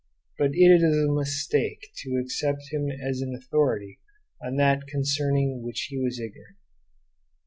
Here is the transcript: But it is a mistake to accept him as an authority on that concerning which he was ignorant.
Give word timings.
But 0.39 0.55
it 0.55 0.81
is 0.81 0.97
a 1.07 1.11
mistake 1.11 1.91
to 1.97 2.19
accept 2.19 2.71
him 2.71 2.89
as 2.89 3.21
an 3.21 3.35
authority 3.35 3.99
on 4.43 4.55
that 4.55 4.87
concerning 4.87 5.61
which 5.61 5.89
he 5.91 5.99
was 5.99 6.19
ignorant. 6.19 6.57